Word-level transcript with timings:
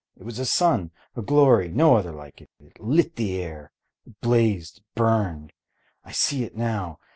It 0.17 0.23
was 0.23 0.39
a 0.39 0.47
sun! 0.47 0.89
a 1.15 1.21
glory! 1.21 1.69
No 1.69 1.95
other 1.95 2.11
like 2.11 2.41
it! 2.41 2.49
It 2.59 2.79
lit 2.79 3.17
the 3.17 3.39
air! 3.39 3.71
it 4.03 4.19
blazed, 4.19 4.79
it 4.79 4.83
burned! 4.95 5.53
I 6.03 6.11
see 6.11 6.43
it 6.43 6.55
now! 6.57 6.97